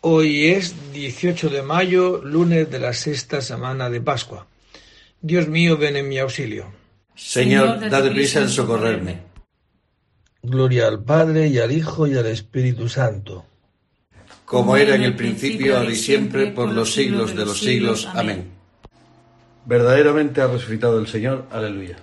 [0.00, 4.46] Hoy es 18 de mayo, lunes de la sexta semana de Pascua.
[5.20, 6.66] Dios mío, ven en mi auxilio.
[7.16, 9.22] Señor, dad prisa en socorrerme.
[10.40, 13.44] Gloria al Padre y al Hijo y al Espíritu Santo.
[14.44, 18.08] Como era en el principio, ahora y siempre, por los siglos de los siglos.
[18.14, 18.50] Amén.
[19.66, 21.46] Verdaderamente ha resucitado el Señor.
[21.50, 21.96] Aleluya.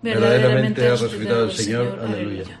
[0.00, 2.00] Verdaderamente ha resucitado el Señor.
[2.02, 2.60] Aleluya.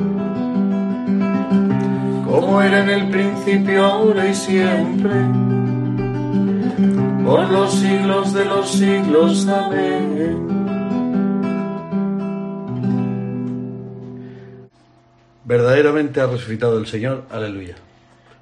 [2.31, 5.11] como era en el principio, ahora y siempre,
[7.25, 9.47] por los siglos de los siglos.
[9.47, 10.47] Amén.
[15.43, 17.75] Verdaderamente ha resucitado el Señor, aleluya.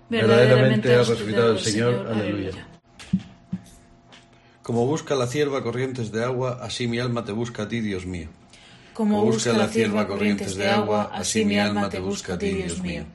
[0.10, 2.52] Verdaderamente ha resucitado el Señor, aleluya.
[4.62, 8.06] Como busca la cierva corrientes de agua, así mi alma te busca a ti, Dios
[8.06, 8.28] mío.
[8.94, 12.80] Como busca la cierva corrientes de agua, así mi alma te busca a ti, Dios
[12.82, 13.06] mío.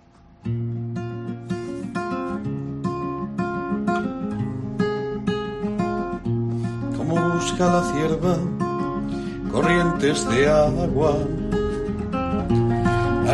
[7.44, 8.37] Busca la cierva
[9.53, 11.15] corrientes de agua.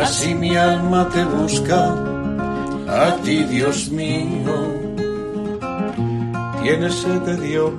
[0.01, 1.95] Así mi alma te busca,
[2.87, 4.55] a ti Dios mío.
[6.61, 7.73] Tienes sed de Dios,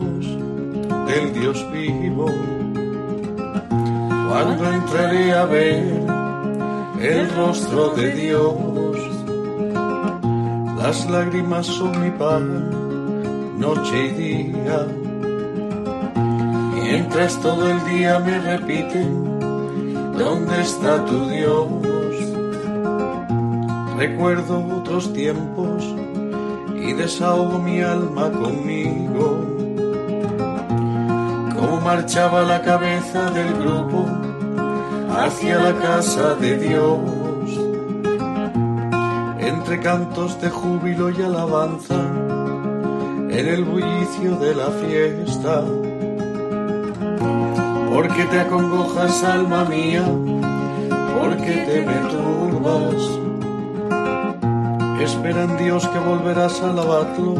[1.08, 2.26] del Dios vivo.
[4.28, 5.84] Cuando entraré a ver
[7.00, 8.71] el rostro de Dios,
[10.82, 14.86] las lágrimas son mi pan, noche y día
[16.74, 19.38] Mientras todo el día me repiten,
[20.18, 21.68] ¿dónde está tu Dios?
[23.96, 25.84] Recuerdo otros tiempos
[26.76, 29.46] y desahogo mi alma conmigo.
[31.56, 34.06] Cómo marchaba la cabeza del grupo
[35.16, 37.21] hacia la casa de Dios.
[39.42, 42.00] Entre cantos de júbilo y alabanza,
[43.30, 45.64] en el bullicio de la fiesta
[47.92, 50.02] porque te acongojas, alma mía,
[51.18, 53.02] porque te perturbas.
[55.00, 57.34] Espera en Dios que volverás a alabarlo,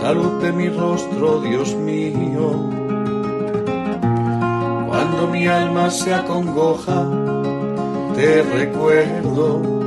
[0.00, 2.50] salud de mi rostro, Dios mío.
[4.88, 7.06] Cuando mi alma se acongoja,
[8.14, 9.77] te recuerdo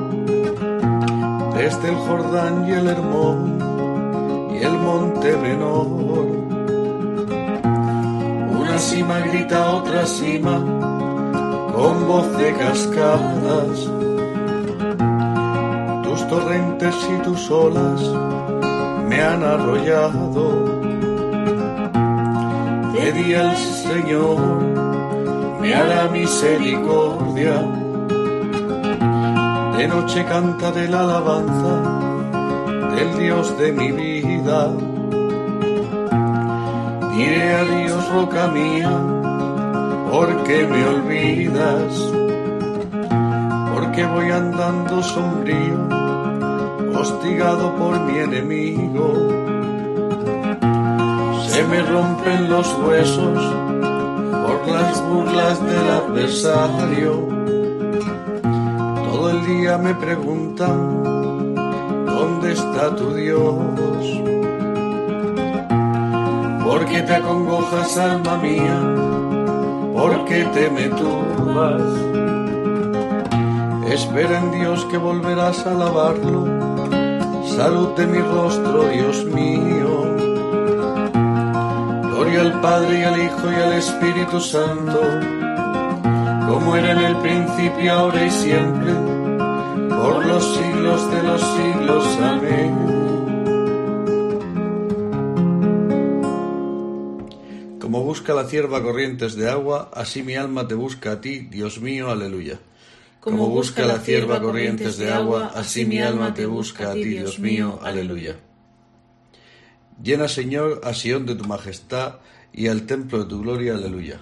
[1.62, 3.60] desde el Jordán y el Hermón
[4.52, 6.02] y el Monte Menor
[8.82, 10.58] cima grita otra cima
[11.72, 13.78] con voz de cascadas.
[16.04, 18.02] Tus torrentes y tus olas
[19.08, 20.66] me han arrollado.
[22.94, 24.40] De día el Señor
[25.62, 27.81] me hará misericordia.
[29.82, 31.74] De noche cantaré la alabanza
[32.96, 34.70] del Dios de mi vida
[37.16, 38.96] Diré adiós, roca mía,
[40.12, 41.92] porque me olvidas,
[43.74, 45.80] porque voy andando sombrío,
[46.94, 49.08] hostigado por mi enemigo.
[51.48, 53.40] Se me rompen los huesos
[54.44, 57.41] por las burlas del adversario.
[59.52, 61.54] Día me preguntan
[62.06, 64.06] ¿dónde está tu Dios?
[66.64, 68.80] ¿Por qué te acongojas, alma mía?
[69.94, 71.82] ¿Por qué te me turbas?
[73.92, 76.46] Espera en Dios que volverás a alabarlo.
[77.46, 79.92] Salud de mi rostro, Dios mío.
[82.10, 85.02] Gloria al Padre y al Hijo y al Espíritu Santo,
[86.48, 89.11] como era en el principio, ahora y siempre,
[90.02, 92.18] por los siglos de los siglos.
[92.22, 92.72] Amén.
[97.80, 101.80] Como busca la cierva corrientes de agua, así mi alma te busca a ti, Dios
[101.82, 102.60] mío, aleluya.
[103.20, 107.38] Como busca la cierva corrientes de agua, así mi alma te busca a ti, Dios
[107.38, 108.38] mío, aleluya.
[110.02, 112.16] Llena, Señor, a Sión de tu majestad
[112.52, 114.22] y al templo de tu gloria, aleluya.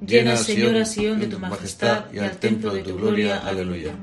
[0.00, 3.94] Llena, Señor, a Sión de tu majestad y al templo de tu gloria, aleluya.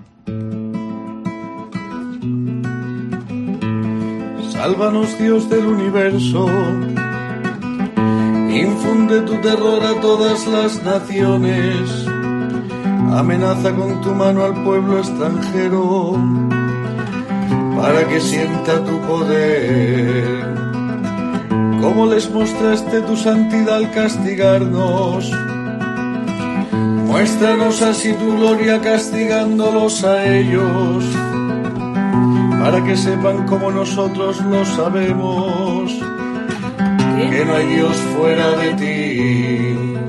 [4.60, 6.46] Sálvanos, Dios del universo.
[8.52, 12.06] Infunde tu terror a todas las naciones.
[13.16, 16.18] Amenaza con tu mano al pueblo extranjero
[17.78, 20.44] para que sienta tu poder
[21.82, 25.32] como les mostraste tu santidad al castigarnos.
[27.08, 31.06] Muéstranos así tu gloria castigándolos a ellos,
[32.60, 35.94] para que sepan como nosotros lo sabemos,
[37.32, 40.00] que no hay Dios fuera de ti.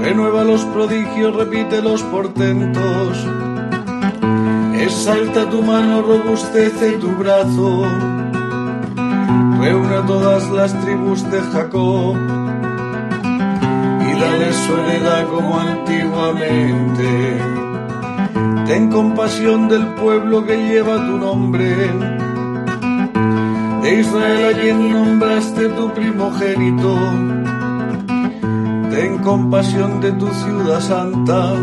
[0.00, 3.26] Renueva los prodigios, repite los portentos.
[4.78, 7.86] Exalta tu mano, robustece tu brazo
[9.64, 12.16] reúne a todas las tribus de Jacob
[14.08, 17.63] y dale su heredad como antiguamente.
[18.66, 21.90] Ten compasión del pueblo que lleva tu nombre,
[23.82, 26.96] de Israel a quien nombraste tu primogénito.
[28.90, 31.54] Ten compasión de tu ciudad santa,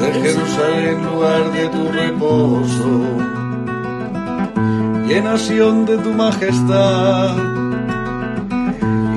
[0.00, 3.30] de Jerusalén, lugar de tu reposo
[5.22, 7.36] nación de tu majestad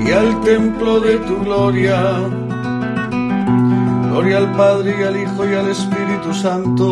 [0.06, 2.43] y al templo de tu gloria.
[4.14, 6.86] Gloria al Padre y al Hijo y al Espíritu Santo,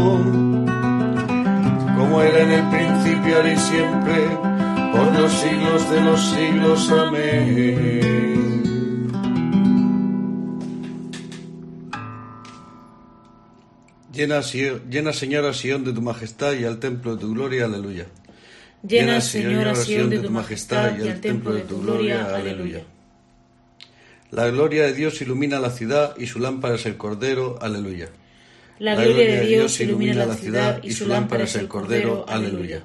[1.96, 4.26] como era en el principio, ahora y siempre,
[4.90, 6.90] por los siglos de los siglos.
[6.90, 8.62] Amén.
[14.12, 17.66] Llena, llena Señora Sion de tu majestad y al templo de tu gloria.
[17.66, 18.06] Aleluya.
[18.82, 22.34] Llena, Señor, a de tu majestad y al templo de tu gloria.
[22.34, 22.82] Aleluya.
[24.32, 27.58] La gloria de Dios ilumina la ciudad y su lámpara es el Cordero.
[27.60, 28.08] Aleluya.
[28.78, 32.24] La gloria de Dios ilumina la ciudad y su lámpara es el Cordero.
[32.26, 32.82] Aleluya.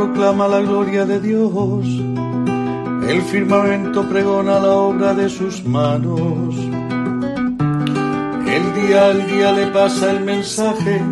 [0.00, 1.84] proclama la gloria de Dios,
[3.10, 6.54] el firmamento pregona la obra de sus manos.
[8.56, 11.02] El día al día le pasa el mensaje,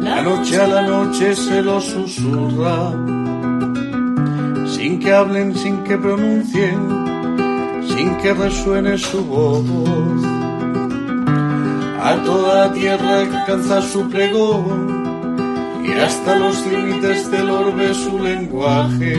[0.00, 2.92] la noche a la noche se lo susurra,
[4.66, 6.78] sin que hablen, sin que pronuncien,
[7.88, 9.64] sin que resuene su voz.
[12.02, 19.16] A toda tierra alcanza su pregón y hasta los límites del orbe su lenguaje.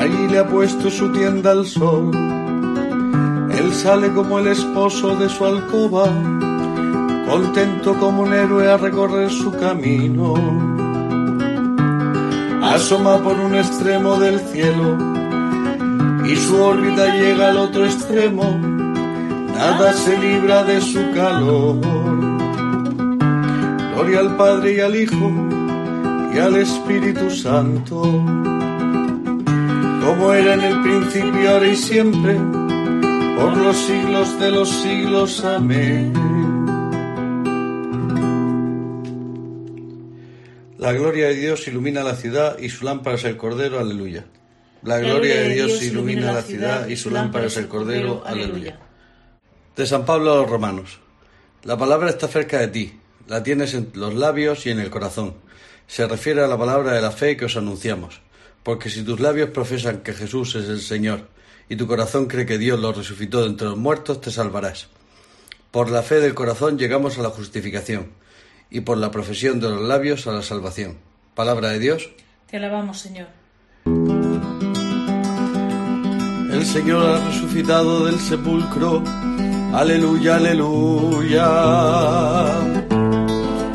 [0.00, 2.10] Le ha puesto su tienda al sol,
[3.50, 6.04] él sale como el esposo de su alcoba,
[7.28, 10.34] contento como un héroe a recorrer su camino.
[12.62, 14.96] Asoma por un extremo del cielo
[16.26, 18.44] y su órbita llega al otro extremo,
[19.54, 21.80] nada se libra de su calor.
[23.94, 25.32] Gloria al Padre y al Hijo
[26.34, 28.02] y al Espíritu Santo,
[30.08, 32.34] como era en el principio, ahora y siempre,
[33.36, 35.44] por los siglos de los siglos.
[35.44, 36.14] Amén.
[40.78, 43.78] La gloria de Dios ilumina la ciudad y su lámpara es el Cordero.
[43.78, 44.24] Aleluya.
[44.82, 48.22] La gloria de Dios ilumina la ciudad y su lámpara es el Cordero.
[48.24, 48.78] Aleluya.
[49.76, 51.00] De San Pablo a los Romanos.
[51.64, 55.34] La palabra está cerca de ti la tienes en los labios y en el corazón.
[55.86, 58.22] Se refiere a la palabra de la fe que os anunciamos.
[58.68, 61.30] Porque si tus labios profesan que Jesús es el Señor
[61.70, 64.88] y tu corazón cree que Dios lo resucitó de entre los muertos, te salvarás.
[65.70, 68.10] Por la fe del corazón llegamos a la justificación
[68.68, 70.98] y por la profesión de los labios a la salvación.
[71.34, 72.10] Palabra de Dios.
[72.50, 73.28] Te alabamos, Señor.
[76.52, 79.02] El Señor ha resucitado del sepulcro.
[79.72, 81.48] Aleluya, aleluya.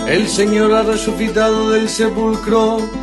[0.08, 3.03] El Señor ha resucitado del sepulcro.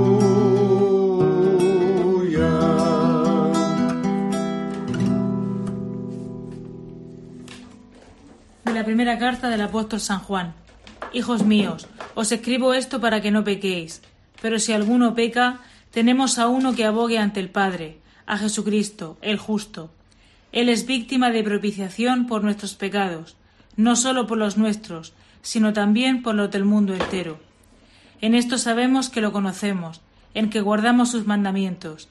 [8.91, 10.53] Primera carta del apóstol San Juan.
[11.13, 14.01] Hijos míos, os escribo esto para que no pequéis.
[14.41, 19.37] Pero si alguno peca, tenemos a uno que abogue ante el Padre, a Jesucristo, el
[19.37, 19.91] justo.
[20.51, 23.37] Él es víctima de propiciación por nuestros pecados,
[23.77, 27.39] no sólo por los nuestros, sino también por los del mundo entero.
[28.19, 30.01] En esto sabemos que lo conocemos,
[30.33, 32.09] en que guardamos sus mandamientos.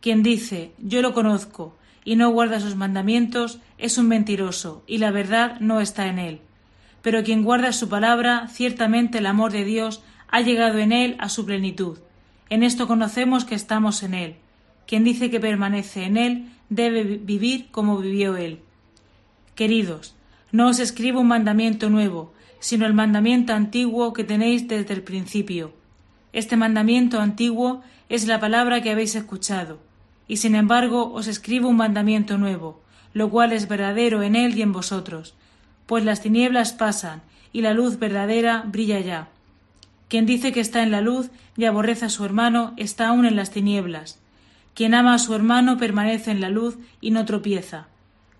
[0.00, 1.75] Quien dice yo lo conozco
[2.06, 6.40] y no guarda sus mandamientos es un mentiroso, y la verdad no está en él.
[7.02, 11.28] Pero quien guarda su palabra, ciertamente el amor de Dios ha llegado en él a
[11.28, 11.98] su plenitud.
[12.48, 14.36] En esto conocemos que estamos en él.
[14.86, 18.60] Quien dice que permanece en él debe vivir como vivió él.
[19.56, 20.14] Queridos,
[20.52, 25.72] no os escribo un mandamiento nuevo, sino el mandamiento antiguo que tenéis desde el principio.
[26.32, 29.80] Este mandamiento antiguo es la palabra que habéis escuchado,
[30.28, 32.80] y sin embargo os escribo un mandamiento nuevo,
[33.12, 35.34] lo cual es verdadero en él y en vosotros,
[35.86, 39.28] pues las tinieblas pasan y la luz verdadera brilla ya.
[40.08, 43.36] Quien dice que está en la luz y aborrece a su hermano está aún en
[43.36, 44.20] las tinieblas.
[44.74, 47.86] Quien ama a su hermano permanece en la luz y no tropieza.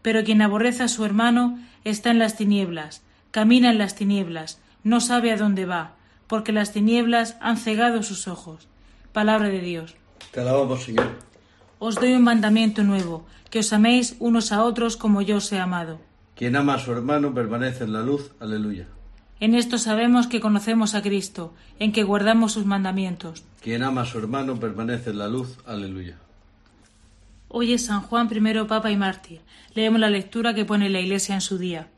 [0.02, 5.00] Pero quien aborrece a su hermano está en las tinieblas, camina en las tinieblas, no
[5.00, 5.95] sabe a dónde va,
[6.26, 8.69] porque las tinieblas han cegado sus ojos.
[9.12, 9.97] Palabra de Dios.
[10.31, 11.11] Te alabamos, Señor.
[11.78, 15.59] Os doy un mandamiento nuevo, que os améis unos a otros como yo os he
[15.61, 16.00] amado.
[16.35, 18.33] Quien ama a su hermano permanece en la luz.
[18.40, 18.87] Aleluya.
[19.40, 23.45] En esto sabemos que conocemos a Cristo, en que guardamos sus mandamientos.
[23.61, 25.59] Quien ama a su hermano permanece en la luz.
[25.66, 26.16] Aleluya.
[27.49, 29.40] Hoy es San Juan I, Papa y Mártir.
[29.75, 31.88] Leemos la lectura que pone la Iglesia en su día.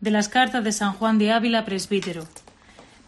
[0.00, 2.26] De las cartas de San Juan de Ávila, presbítero.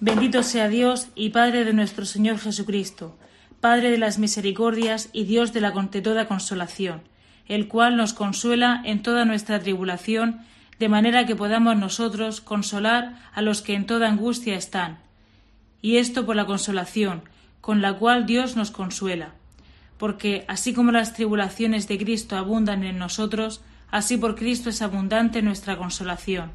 [0.00, 3.16] Bendito sea Dios y Padre de nuestro Señor Jesucristo,
[3.60, 7.02] Padre de las misericordias y Dios de la de toda consolación,
[7.46, 10.40] el cual nos consuela en toda nuestra tribulación,
[10.78, 14.98] de manera que podamos nosotros consolar a los que en toda angustia están.
[15.82, 17.22] Y esto por la consolación,
[17.60, 19.34] con la cual Dios nos consuela
[19.98, 23.60] porque así como las tribulaciones de Cristo abundan en nosotros,
[23.90, 26.52] así por Cristo es abundante nuestra consolación.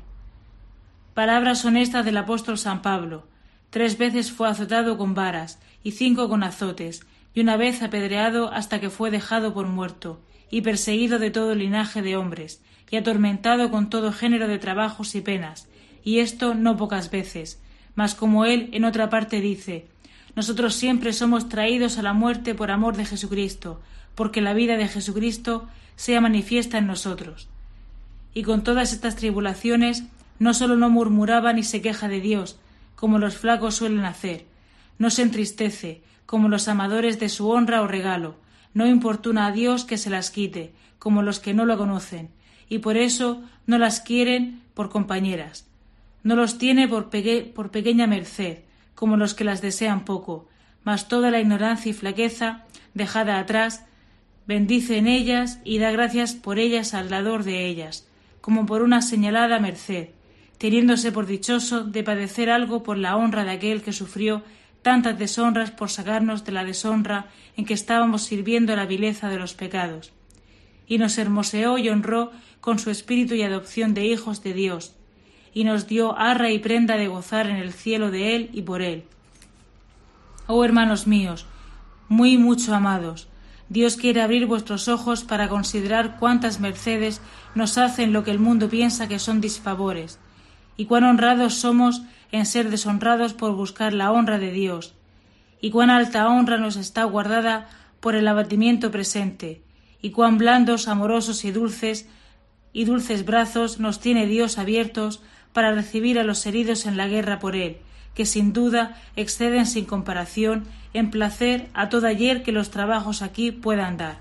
[1.14, 3.28] Palabras honestas del apóstol San Pablo.
[3.74, 8.80] Tres veces fue azotado con varas, y cinco con azotes, y una vez apedreado hasta
[8.80, 12.62] que fue dejado por muerto, y perseguido de todo linaje de hombres,
[12.92, 15.68] y atormentado con todo género de trabajos y penas,
[16.04, 17.60] y esto no pocas veces.
[17.96, 19.88] Mas como él en otra parte dice,
[20.36, 23.82] nosotros siempre somos traídos a la muerte por amor de Jesucristo,
[24.14, 27.48] porque la vida de Jesucristo sea manifiesta en nosotros.
[28.36, 30.04] Y con todas estas tribulaciones,
[30.38, 32.60] no sólo no murmuraba ni se queja de Dios,
[32.96, 34.46] como los flacos suelen hacer,
[34.98, 38.36] no se entristece, como los amadores de su honra o regalo,
[38.74, 42.30] no importuna a Dios que se las quite, como los que no lo conocen,
[42.70, 45.68] y por eso no las quieren por compañeras.
[46.24, 47.10] No los tiene por,
[47.54, 48.60] por pequeña merced,
[48.96, 50.48] como los que las desean poco,
[50.84, 53.86] mas toda la ignorancia y flaqueza, dejada atrás,
[54.48, 58.08] bendice en ellas y da gracias por ellas al dador de ellas,
[58.42, 60.10] como por una señalada merced,
[60.58, 64.44] teniéndose por dichoso de padecer algo por la honra de aquel que sufrió
[64.82, 69.54] tantas deshonras por sacarnos de la deshonra en que estábamos sirviendo la vileza de los
[69.54, 70.12] pecados.
[70.88, 74.94] Y nos hermoseó y honró con su espíritu y adopción de hijos de Dios,
[75.54, 78.82] y nos dio arra y prenda de gozar en el cielo de Él y por
[78.82, 79.04] Él.
[80.48, 81.46] Oh hermanos míos,
[82.10, 83.28] muy mucho amados,
[83.70, 87.22] Dios quiere abrir vuestros ojos para considerar cuántas mercedes
[87.56, 90.20] nos hacen lo que el mundo piensa que son disfavores,
[90.78, 94.96] y cuán honrados somos en ser deshonrados por buscar la honra de Dios,
[95.62, 99.62] y cuán alta honra nos está guardada por el abatimiento presente,
[100.02, 102.08] y cuán blandos, amorosos y dulces
[102.74, 105.22] y dulces brazos nos tiene Dios abiertos
[105.54, 107.78] para recibir a los heridos en la guerra por Él,
[108.16, 113.52] que sin duda exceden sin comparación en placer a todo ayer que los trabajos aquí
[113.52, 114.18] puedan dar.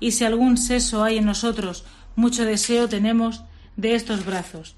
[0.00, 1.84] Y si algún seso hay en nosotros,
[2.16, 3.44] mucho deseo tenemos
[3.76, 4.74] de estos brazos.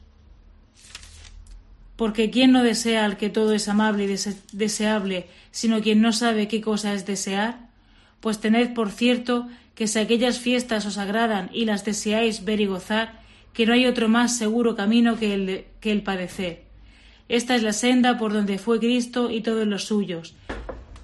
[1.96, 4.16] Porque ¿quién no desea al que todo es amable y
[4.52, 7.68] deseable, sino quien no sabe qué cosa es desear?
[8.20, 12.66] Pues tened por cierto que si aquellas fiestas os agradan y las deseáis ver y
[12.66, 13.20] gozar,
[13.52, 16.64] que no hay otro más seguro camino que el, que el padecer.
[17.28, 20.34] Esta es la senda por donde fue Cristo y todos los suyos,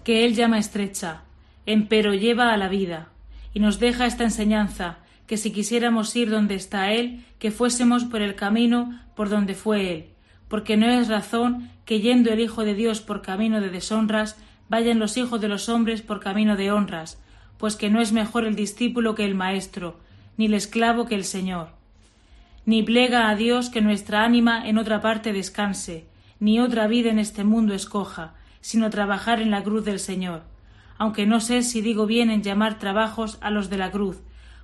[0.04, 1.23] que él llama estrecha,
[1.66, 3.09] empero lleva a la vida,
[3.54, 8.20] y nos deja esta enseñanza, que si quisiéramos ir donde está Él, que fuésemos por
[8.20, 10.06] el camino por donde fue Él,
[10.50, 14.37] porque no es razón que yendo el Hijo de Dios por camino de deshonras,
[14.69, 17.23] vayan los hijos de los hombres por camino de honras,
[17.57, 20.00] pues que no es mejor el discípulo que el maestro,
[20.37, 21.69] ni el esclavo que el Señor.
[22.66, 26.07] Ni plega a Dios que nuestra ánima en otra parte descanse,
[26.40, 30.42] ni otra vida en este mundo escoja, sino trabajar en la cruz del Señor,
[30.99, 34.19] aunque no sé si digo bien en llamar trabajos a los de la cruz,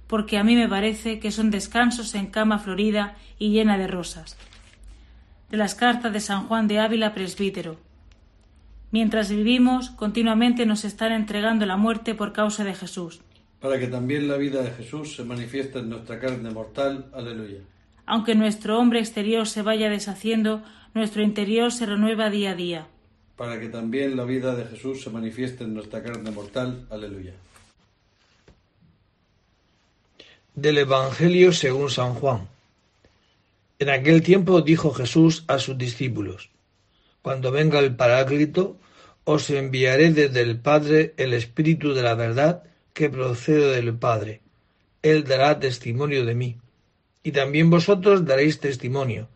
[0.09, 4.37] porque a mí me parece que son descansos en cama florida y llena de rosas.
[5.51, 7.77] De las cartas de San Juan de Ávila, presbítero.
[8.91, 13.21] Mientras vivimos, continuamente nos están entregando la muerte por causa de Jesús.
[13.61, 17.07] Para que también la vida de Jesús se manifieste en nuestra carne mortal.
[17.13, 17.59] Aleluya.
[18.07, 20.63] Aunque nuestro hombre exterior se vaya deshaciendo,
[20.95, 22.87] nuestro interior se renueva día a día.
[23.37, 26.87] Para que también la vida de Jesús se manifieste en nuestra carne mortal.
[26.91, 27.33] Aleluya.
[30.55, 32.49] Del Evangelio según San Juan.
[33.79, 36.51] En aquel tiempo dijo Jesús a sus discípulos,
[37.23, 38.79] Cuando venga el Paráclito,
[39.25, 44.41] os enviaré desde el Padre el Espíritu de la verdad que procede del Padre.
[45.03, 46.59] Él dará testimonio de mí.
[47.23, 49.29] Y también vosotros daréis testimonio,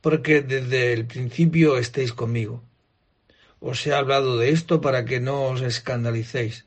[0.00, 2.62] porque desde el principio estéis conmigo.
[3.60, 6.66] Os he hablado de esto para que no os escandalicéis.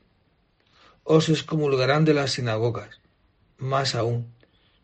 [1.02, 3.00] Os excomulgarán de las sinagogas
[3.58, 4.32] más aún,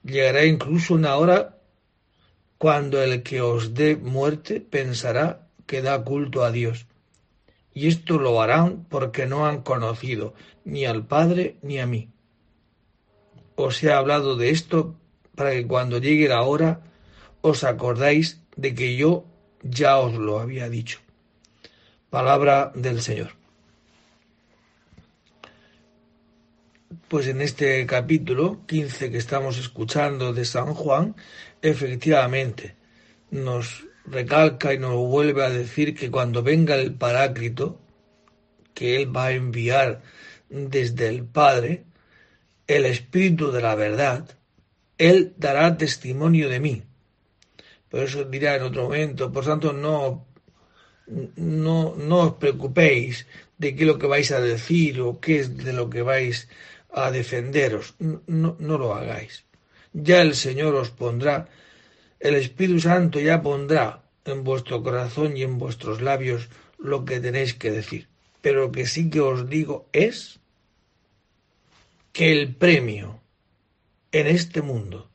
[0.03, 1.59] llegará incluso una hora
[2.63, 6.87] cuando el que os dé muerte pensará que da culto a Dios.
[7.75, 12.11] Y esto lo harán porque no han conocido ni al Padre ni a mí.
[13.57, 14.95] Os he hablado de esto
[15.35, 16.83] para que cuando llegue la hora
[17.41, 19.25] os acordáis de que yo
[19.65, 21.01] ya os lo había dicho.
[22.11, 23.42] Palabra del Señor.
[27.09, 31.15] Pues en este capítulo 15 que estamos escuchando de San Juan,
[31.61, 32.77] efectivamente
[33.31, 37.81] nos recalca y nos vuelve a decir que cuando venga el Paráclito,
[38.75, 40.03] que Él va a enviar
[40.49, 41.85] desde el Padre,
[42.67, 44.39] el Espíritu de la verdad,
[44.99, 46.83] Él dará testimonio de mí.
[47.89, 50.27] Por eso dirá en otro momento, por tanto, no,
[51.37, 53.27] no, no os preocupéis
[53.59, 56.49] de qué es lo que vais a decir o qué es de lo que vais
[56.93, 57.95] a defenderos.
[57.99, 59.45] No, no lo hagáis.
[59.93, 61.49] Ya el Señor os pondrá,
[62.21, 67.55] el Espíritu Santo ya pondrá en vuestro corazón y en vuestros labios lo que tenéis
[67.55, 68.09] que decir.
[68.41, 70.41] Pero lo que sí que os digo es
[72.13, 73.21] que el premio
[74.13, 75.09] en este mundo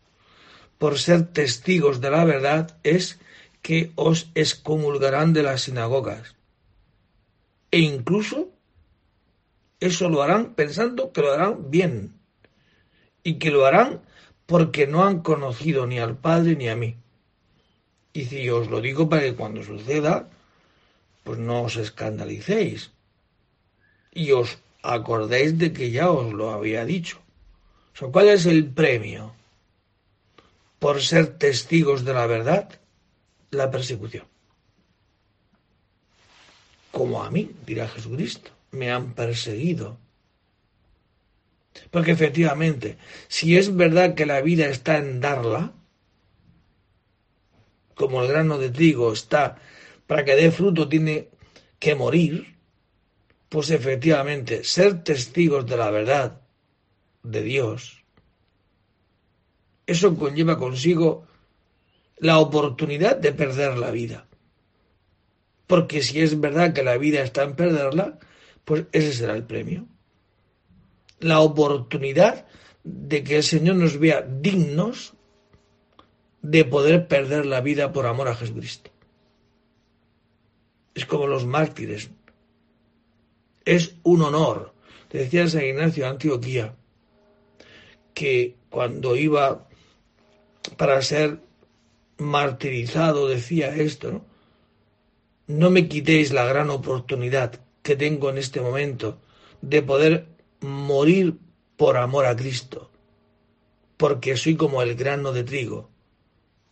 [0.77, 3.19] por ser testigos de la verdad es
[3.61, 6.35] que os excomulgarán de las sinagogas
[7.71, 8.49] e incluso
[9.79, 12.19] eso lo harán pensando que lo harán bien
[13.23, 14.01] y que lo harán
[14.45, 16.97] porque no han conocido ni al Padre ni a mí.
[18.13, 20.29] Y si os lo digo para que cuando suceda,
[21.23, 22.91] pues no os escandalicéis
[24.11, 27.19] y os acordéis de que ya os lo había dicho.
[28.11, 29.33] ¿Cuál es el premio
[30.79, 32.79] por ser testigos de la verdad?
[33.51, 34.25] La persecución.
[36.91, 39.99] Como a mí, dirá Jesucristo me han perseguido.
[41.91, 45.73] Porque efectivamente, si es verdad que la vida está en darla,
[47.95, 49.57] como el grano de trigo está,
[50.05, 51.29] para que dé fruto tiene
[51.79, 52.57] que morir,
[53.49, 56.41] pues efectivamente, ser testigos de la verdad
[57.23, 58.03] de Dios,
[59.85, 61.25] eso conlleva consigo
[62.17, 64.27] la oportunidad de perder la vida.
[65.65, 68.19] Porque si es verdad que la vida está en perderla,
[68.67, 69.87] pues ese será el premio.
[71.21, 72.45] La oportunidad
[72.83, 75.13] de que el Señor nos vea dignos
[76.41, 78.91] de poder perder la vida por amor a Jesucristo.
[80.95, 82.11] Es como los mártires.
[83.63, 84.73] Es un honor.
[85.13, 86.75] decía San Ignacio de Antioquía
[88.13, 89.69] que cuando iba
[90.75, 91.39] para ser
[92.17, 94.25] martirizado decía esto, ¿no?
[95.47, 99.17] no me quitéis la gran oportunidad que tengo en este momento
[99.61, 100.27] de poder
[100.59, 101.37] morir
[101.77, 102.91] por amor a Cristo,
[103.95, 105.89] porque soy como el grano de trigo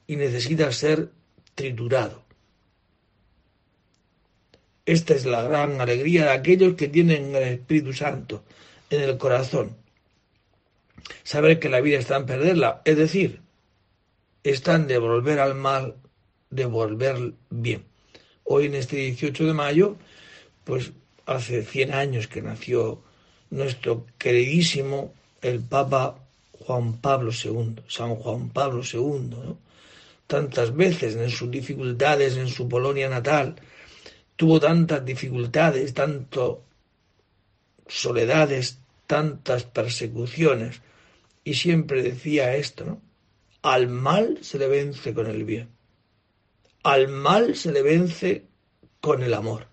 [0.07, 1.13] y necesita ser
[1.55, 2.25] triturado.
[4.85, 8.43] Esta es la gran alegría de aquellos que tienen el Espíritu Santo
[8.89, 9.77] en el corazón.
[11.23, 13.39] Saber que la vida está en perderla, es decir,
[14.43, 15.95] está en devolver al mal,
[16.49, 17.85] devolver bien.
[18.43, 19.95] Hoy en este 18 de mayo,
[20.65, 20.91] pues
[21.25, 23.01] hace 100 años que nació
[23.49, 26.17] nuestro queridísimo el Papa
[26.59, 29.57] Juan Pablo II, San Juan Pablo II, ¿no?
[30.27, 33.55] tantas veces en sus dificultades en su Polonia natal,
[34.35, 36.63] tuvo tantas dificultades, tanto
[37.87, 40.81] soledades, tantas persecuciones,
[41.43, 42.97] y siempre decía esto.
[43.61, 45.69] Al mal se le vence con el bien.
[46.83, 48.45] Al mal se le vence
[48.99, 49.67] con el amor.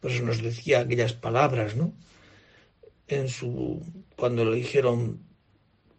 [0.00, 1.92] Por eso nos decía aquellas palabras, ¿no?
[3.06, 3.82] En su
[4.16, 5.22] cuando le dijeron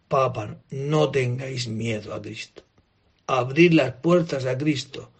[0.07, 2.63] Papa, no tengáis miedo a Cristo.
[3.27, 5.11] Abrir las puertas a Cristo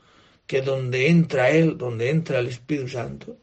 [0.48, 3.38] que donde entra Él, donde entra el Espíritu Santo,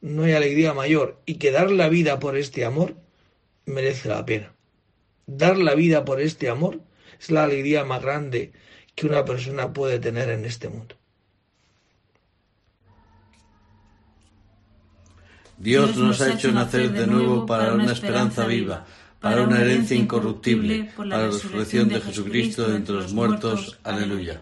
[0.00, 2.96] no hay alegría mayor y que dar la vida por este amor
[3.64, 4.54] merece la pena.
[5.26, 6.80] Dar la vida por este amor
[7.20, 8.52] es la alegría más grande
[8.94, 10.97] que una persona puede tener en este mundo.
[15.58, 18.84] Dios nos ha hecho nacer de nuevo para una esperanza viva,
[19.20, 23.78] para una herencia incorruptible, para la resurrección de Jesucristo de entre los muertos.
[23.82, 24.40] Aleluya.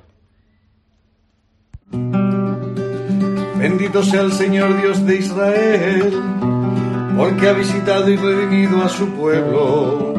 [3.58, 6.12] Bendito sea el Señor Dios de Israel,
[7.16, 10.14] porque ha visitado y redimido a su pueblo,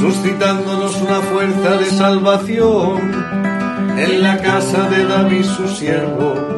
[0.00, 3.12] suscitándonos una fuerza de salvación
[3.96, 6.57] en la casa de David su siervo,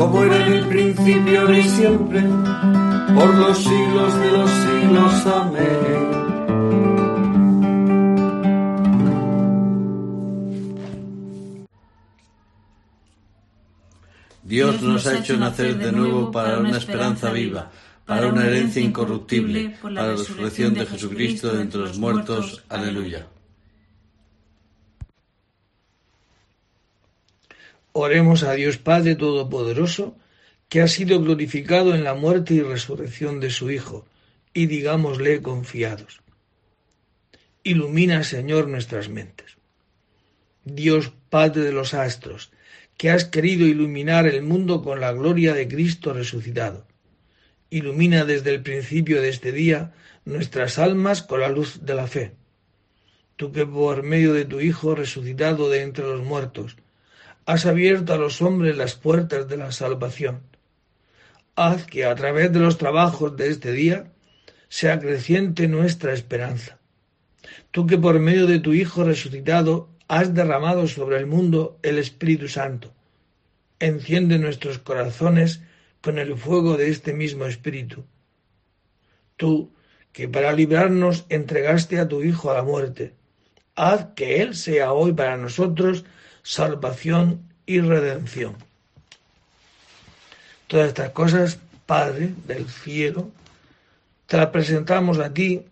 [0.00, 5.26] como era en el principio, ahora y siempre, por los siglos de los siglos.
[5.26, 6.10] Amén.
[14.42, 17.70] Dios nos ha hecho nacer de nuevo para una esperanza viva,
[18.06, 22.64] para una herencia incorruptible, para la resurrección de Jesucristo de entre los muertos.
[22.70, 23.26] Aleluya.
[27.92, 30.16] Oremos a Dios Padre Todopoderoso,
[30.68, 34.06] que ha sido glorificado en la muerte y resurrección de su Hijo,
[34.54, 36.20] y digámosle confiados.
[37.64, 39.56] Ilumina, Señor, nuestras mentes.
[40.64, 42.52] Dios Padre de los astros,
[42.96, 46.86] que has querido iluminar el mundo con la gloria de Cristo resucitado.
[47.70, 49.92] Ilumina desde el principio de este día
[50.24, 52.34] nuestras almas con la luz de la fe.
[53.36, 56.76] Tú que por medio de tu Hijo resucitado de entre los muertos,
[57.50, 60.42] has abierto a los hombres las puertas de la salvación.
[61.56, 64.12] Haz que a través de los trabajos de este día
[64.68, 66.78] sea creciente nuestra esperanza.
[67.72, 72.46] Tú que por medio de tu Hijo resucitado has derramado sobre el mundo el Espíritu
[72.46, 72.94] Santo.
[73.80, 75.60] Enciende nuestros corazones
[76.00, 78.04] con el fuego de este mismo Espíritu.
[79.36, 79.72] Tú,
[80.12, 83.14] que para librarnos entregaste a tu Hijo a la muerte,
[83.74, 86.04] haz que Él sea hoy para nosotros
[86.42, 88.56] salvación y redención.
[90.66, 93.30] Todas estas cosas, Padre del cielo,
[94.26, 95.64] te las presentamos a ti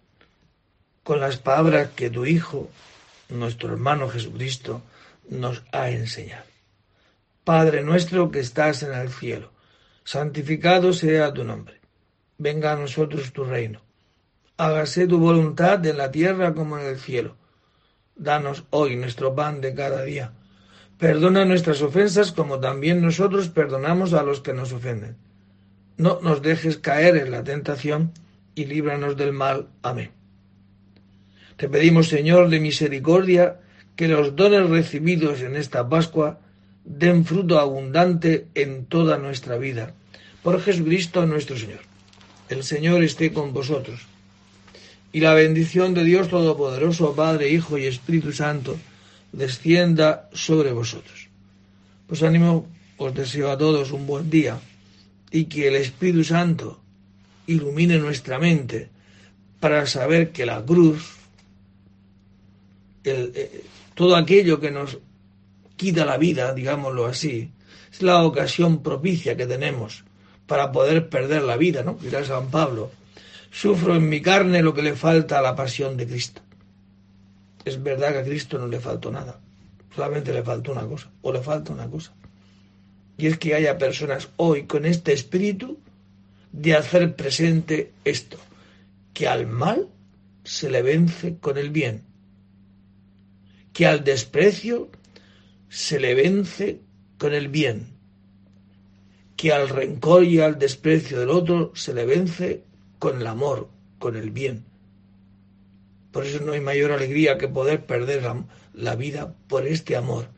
[1.04, 2.68] con las palabras que tu Hijo,
[3.28, 4.82] nuestro hermano Jesucristo,
[5.28, 6.44] nos ha enseñado.
[7.44, 9.52] Padre nuestro que estás en el cielo,
[10.04, 11.80] santificado sea tu nombre.
[12.36, 13.80] Venga a nosotros tu reino.
[14.56, 17.36] Hágase tu voluntad en la tierra como en el cielo.
[18.16, 20.32] Danos hoy nuestro pan de cada día.
[20.98, 25.16] Perdona nuestras ofensas como también nosotros perdonamos a los que nos ofenden.
[25.96, 28.12] No nos dejes caer en la tentación
[28.56, 29.68] y líbranos del mal.
[29.82, 30.10] Amén.
[31.56, 33.60] Te pedimos, Señor, de misericordia,
[33.94, 36.40] que los dones recibidos en esta Pascua
[36.84, 39.94] den fruto abundante en toda nuestra vida.
[40.42, 41.80] Por Jesucristo nuestro Señor.
[42.48, 44.06] El Señor esté con vosotros.
[45.12, 48.76] Y la bendición de Dios Todopoderoso, Padre, Hijo y Espíritu Santo,
[49.32, 51.28] descienda sobre vosotros.
[52.06, 54.58] Pues ánimo, os deseo a todos un buen día
[55.30, 56.80] y que el Espíritu Santo
[57.46, 58.90] ilumine nuestra mente
[59.60, 61.16] para saber que la cruz,
[63.04, 63.64] eh,
[63.94, 64.98] todo aquello que nos
[65.76, 67.50] quita la vida, digámoslo así,
[67.92, 70.04] es la ocasión propicia que tenemos
[70.46, 71.98] para poder perder la vida, ¿no?
[72.00, 72.90] Dirá San Pablo,
[73.50, 76.40] sufro en mi carne lo que le falta a la pasión de Cristo.
[77.68, 79.38] Es verdad que a Cristo no le faltó nada,
[79.94, 82.14] solamente le faltó una cosa, o le falta una cosa.
[83.18, 85.78] Y es que haya personas hoy con este espíritu
[86.50, 88.38] de hacer presente esto,
[89.12, 89.86] que al mal
[90.44, 92.04] se le vence con el bien,
[93.74, 94.88] que al desprecio
[95.68, 96.80] se le vence
[97.18, 97.88] con el bien,
[99.36, 102.64] que al rencor y al desprecio del otro se le vence
[102.98, 104.67] con el amor, con el bien.
[106.12, 110.28] Por eso no hay mayor alegría que poder perder la, la vida por este amor.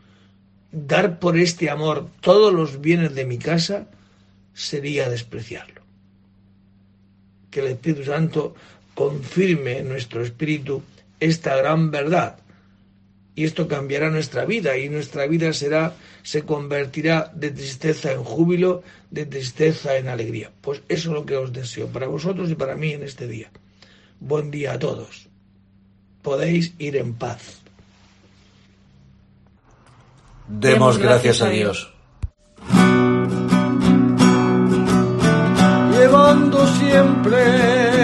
[0.73, 3.89] Dar por este amor todos los bienes de mi casa
[4.53, 5.81] sería despreciarlo
[7.51, 8.55] que el Espíritu Santo
[8.95, 10.83] confirme en nuestro espíritu
[11.19, 12.39] esta gran verdad.
[13.35, 18.83] Y esto cambiará nuestra vida y nuestra vida será, se convertirá de tristeza en júbilo,
[19.11, 20.53] de tristeza en alegría.
[20.61, 23.51] Pues eso es lo que os deseo para vosotros y para mí en este día.
[24.19, 25.30] Buen día a todos.
[26.23, 27.61] Podéis ir en paz.
[30.49, 31.93] Demos gracias a Dios.
[36.11, 38.00] llevando siempre